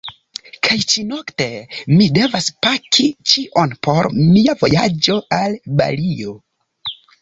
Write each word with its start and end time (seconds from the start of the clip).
Kaj 0.67 0.77
ĉi-nokte 0.93 1.47
mi 1.91 2.09
devas 2.17 2.49
paki 2.69 3.07
ĉion 3.35 3.79
por 3.91 4.13
mia 4.25 4.59
vojaĝo 4.65 5.23
al 5.43 5.61
Balio. 5.81 6.41